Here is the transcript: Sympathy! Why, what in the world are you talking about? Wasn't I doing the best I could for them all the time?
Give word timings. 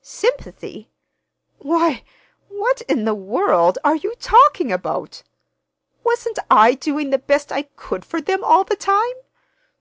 Sympathy! 0.00 0.92
Why, 1.58 2.04
what 2.46 2.82
in 2.82 3.04
the 3.04 3.16
world 3.16 3.78
are 3.82 3.96
you 3.96 4.14
talking 4.20 4.70
about? 4.70 5.24
Wasn't 6.04 6.38
I 6.48 6.74
doing 6.74 7.10
the 7.10 7.18
best 7.18 7.50
I 7.50 7.62
could 7.62 8.04
for 8.04 8.20
them 8.20 8.44
all 8.44 8.62
the 8.62 8.76
time? 8.76 9.14